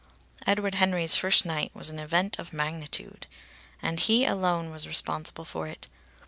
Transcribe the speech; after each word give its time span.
Edward 0.47 0.73
Henry's 0.73 1.15
first 1.15 1.45
night 1.45 1.69
was 1.75 1.91
an 1.91 1.99
event 1.99 2.39
of 2.39 2.53
magnitude. 2.53 3.27
And 3.83 3.99
he 3.99 4.25
alone 4.25 4.71
was 4.71 4.87
responsible 4.87 5.45
for 5.45 5.67
it. 5.67 5.87